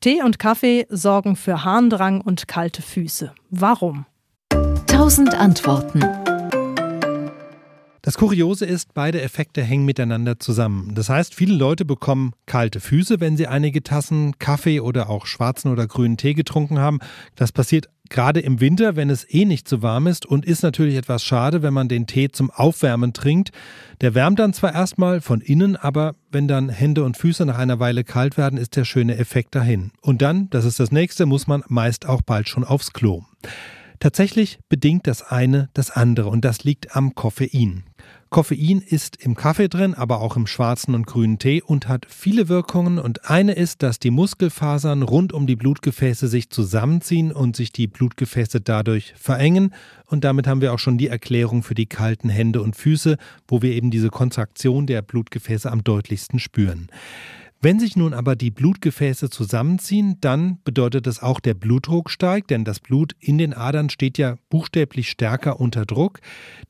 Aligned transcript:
Tee 0.00 0.22
und 0.22 0.38
Kaffee 0.38 0.86
sorgen 0.90 1.34
für 1.34 1.64
Harndrang 1.64 2.20
und 2.20 2.46
kalte 2.46 2.82
Füße. 2.82 3.34
Warum? 3.50 4.06
Tausend 4.86 5.34
Antworten. 5.34 6.00
Das 8.02 8.16
Kuriose 8.16 8.64
ist, 8.64 8.94
beide 8.94 9.20
Effekte 9.20 9.60
hängen 9.60 9.84
miteinander 9.84 10.38
zusammen. 10.38 10.94
Das 10.94 11.08
heißt, 11.08 11.34
viele 11.34 11.54
Leute 11.56 11.84
bekommen 11.84 12.32
kalte 12.46 12.78
Füße, 12.78 13.18
wenn 13.18 13.36
sie 13.36 13.48
einige 13.48 13.82
Tassen 13.82 14.38
Kaffee 14.38 14.78
oder 14.78 15.10
auch 15.10 15.26
schwarzen 15.26 15.72
oder 15.72 15.88
grünen 15.88 16.16
Tee 16.16 16.34
getrunken 16.34 16.78
haben. 16.78 17.00
Das 17.34 17.50
passiert 17.50 17.88
gerade 18.08 18.40
im 18.40 18.60
Winter, 18.60 18.96
wenn 18.96 19.10
es 19.10 19.26
eh 19.28 19.44
nicht 19.44 19.68
zu 19.68 19.82
warm 19.82 20.06
ist 20.06 20.26
und 20.26 20.44
ist 20.44 20.62
natürlich 20.62 20.96
etwas 20.96 21.24
schade, 21.24 21.62
wenn 21.62 21.74
man 21.74 21.88
den 21.88 22.06
Tee 22.06 22.28
zum 22.30 22.50
Aufwärmen 22.50 23.12
trinkt. 23.12 23.50
Der 24.00 24.14
wärmt 24.14 24.38
dann 24.38 24.52
zwar 24.52 24.74
erstmal 24.74 25.20
von 25.20 25.40
innen, 25.40 25.76
aber 25.76 26.14
wenn 26.30 26.48
dann 26.48 26.68
Hände 26.68 27.04
und 27.04 27.16
Füße 27.16 27.44
nach 27.46 27.58
einer 27.58 27.80
Weile 27.80 28.04
kalt 28.04 28.36
werden, 28.36 28.58
ist 28.58 28.76
der 28.76 28.84
schöne 28.84 29.16
Effekt 29.16 29.54
dahin. 29.54 29.92
Und 30.00 30.22
dann, 30.22 30.50
das 30.50 30.64
ist 30.64 30.80
das 30.80 30.92
nächste, 30.92 31.26
muss 31.26 31.46
man 31.46 31.62
meist 31.68 32.06
auch 32.06 32.22
bald 32.22 32.48
schon 32.48 32.64
aufs 32.64 32.92
Klo. 32.92 33.22
Tatsächlich 34.00 34.60
bedingt 34.68 35.06
das 35.06 35.22
eine 35.22 35.68
das 35.74 35.90
andere 35.90 36.28
und 36.28 36.44
das 36.44 36.64
liegt 36.64 36.94
am 36.94 37.14
Koffein. 37.14 37.87
Koffein 38.30 38.82
ist 38.82 39.16
im 39.24 39.34
Kaffee 39.34 39.68
drin, 39.68 39.94
aber 39.94 40.20
auch 40.20 40.36
im 40.36 40.46
schwarzen 40.46 40.94
und 40.94 41.06
grünen 41.06 41.38
Tee 41.38 41.62
und 41.62 41.88
hat 41.88 42.06
viele 42.08 42.48
Wirkungen 42.48 42.98
und 42.98 43.30
eine 43.30 43.52
ist, 43.52 43.82
dass 43.82 43.98
die 43.98 44.10
Muskelfasern 44.10 45.02
rund 45.02 45.32
um 45.32 45.46
die 45.46 45.56
Blutgefäße 45.56 46.28
sich 46.28 46.50
zusammenziehen 46.50 47.32
und 47.32 47.56
sich 47.56 47.72
die 47.72 47.86
Blutgefäße 47.86 48.60
dadurch 48.60 49.14
verengen 49.16 49.72
und 50.06 50.24
damit 50.24 50.46
haben 50.46 50.60
wir 50.60 50.72
auch 50.74 50.78
schon 50.78 50.98
die 50.98 51.08
Erklärung 51.08 51.62
für 51.62 51.74
die 51.74 51.86
kalten 51.86 52.28
Hände 52.28 52.60
und 52.60 52.76
Füße, 52.76 53.16
wo 53.46 53.62
wir 53.62 53.72
eben 53.72 53.90
diese 53.90 54.10
Kontraktion 54.10 54.86
der 54.86 55.02
Blutgefäße 55.02 55.70
am 55.70 55.82
deutlichsten 55.82 56.38
spüren. 56.38 56.88
Wenn 57.60 57.80
sich 57.80 57.96
nun 57.96 58.14
aber 58.14 58.36
die 58.36 58.52
Blutgefäße 58.52 59.30
zusammenziehen, 59.30 60.18
dann 60.20 60.58
bedeutet 60.62 61.08
das 61.08 61.20
auch, 61.20 61.40
der 61.40 61.54
Blutdruck 61.54 62.08
steigt, 62.08 62.50
denn 62.50 62.64
das 62.64 62.78
Blut 62.78 63.16
in 63.18 63.36
den 63.36 63.52
Adern 63.52 63.90
steht 63.90 64.16
ja 64.16 64.36
buchstäblich 64.48 65.10
stärker 65.10 65.58
unter 65.58 65.84
Druck. 65.84 66.20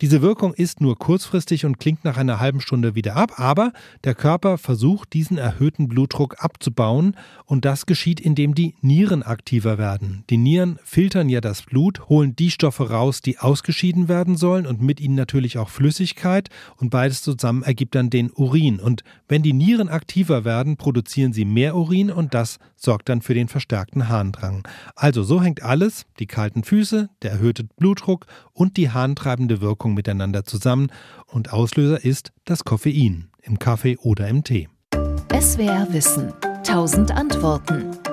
Diese 0.00 0.22
Wirkung 0.22 0.54
ist 0.54 0.80
nur 0.80 0.98
kurzfristig 0.98 1.66
und 1.66 1.78
klingt 1.78 2.06
nach 2.06 2.16
einer 2.16 2.40
halben 2.40 2.62
Stunde 2.62 2.94
wieder 2.94 3.16
ab, 3.16 3.32
aber 3.36 3.74
der 4.04 4.14
Körper 4.14 4.56
versucht, 4.56 5.12
diesen 5.12 5.36
erhöhten 5.36 5.88
Blutdruck 5.88 6.42
abzubauen 6.42 7.18
und 7.44 7.66
das 7.66 7.84
geschieht, 7.84 8.18
indem 8.18 8.54
die 8.54 8.74
Nieren 8.80 9.22
aktiver 9.22 9.76
werden. 9.76 10.24
Die 10.30 10.38
Nieren 10.38 10.78
filtern 10.84 11.28
ja 11.28 11.42
das 11.42 11.64
Blut, 11.64 12.08
holen 12.08 12.34
die 12.34 12.50
Stoffe 12.50 12.88
raus, 12.88 13.20
die 13.20 13.38
ausgeschieden 13.38 14.08
werden 14.08 14.38
sollen 14.38 14.66
und 14.66 14.80
mit 14.80 15.00
ihnen 15.00 15.16
natürlich 15.16 15.58
auch 15.58 15.68
Flüssigkeit 15.68 16.48
und 16.78 16.88
beides 16.88 17.20
zusammen 17.20 17.62
ergibt 17.62 17.94
dann 17.94 18.08
den 18.08 18.30
Urin. 18.30 18.80
Und 18.80 19.04
wenn 19.28 19.42
die 19.42 19.52
Nieren 19.52 19.90
aktiver 19.90 20.46
werden, 20.46 20.77
produzieren 20.78 21.32
sie 21.32 21.44
mehr 21.44 21.76
Urin 21.76 22.10
und 22.10 22.32
das 22.32 22.58
sorgt 22.76 23.08
dann 23.08 23.20
für 23.20 23.34
den 23.34 23.48
verstärkten 23.48 24.08
Harndrang. 24.08 24.66
Also 24.94 25.22
so 25.22 25.42
hängt 25.42 25.62
alles, 25.62 26.06
die 26.18 26.26
kalten 26.26 26.64
Füße, 26.64 27.10
der 27.22 27.32
erhöhte 27.32 27.64
Blutdruck 27.64 28.26
und 28.52 28.76
die 28.76 28.90
harntreibende 28.90 29.60
Wirkung 29.60 29.94
miteinander 29.94 30.44
zusammen 30.44 30.90
und 31.26 31.52
Auslöser 31.52 32.02
ist 32.04 32.32
das 32.44 32.64
Koffein 32.64 33.28
im 33.42 33.58
Kaffee 33.58 33.96
oder 33.98 34.28
im 34.28 34.44
Tee. 34.44 34.68
SWR 35.38 35.86
Wissen. 35.90 36.32
Tausend 36.64 37.10
Antworten. 37.10 38.07